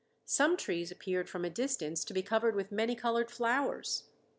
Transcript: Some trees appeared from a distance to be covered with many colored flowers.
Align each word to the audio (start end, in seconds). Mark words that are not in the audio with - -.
Some 0.25 0.57
trees 0.57 0.89
appeared 0.89 1.29
from 1.29 1.45
a 1.45 1.49
distance 1.51 2.03
to 2.05 2.13
be 2.15 2.23
covered 2.23 2.55
with 2.55 2.71
many 2.71 2.95
colored 2.95 3.29
flowers. 3.29 4.05